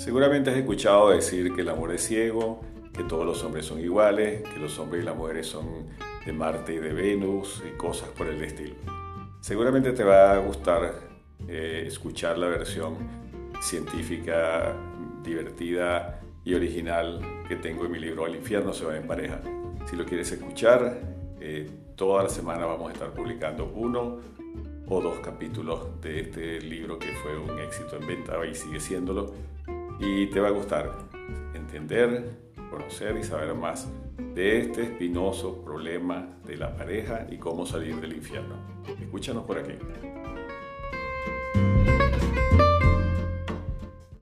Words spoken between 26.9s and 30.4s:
que fue un éxito en venta y sigue siéndolo y te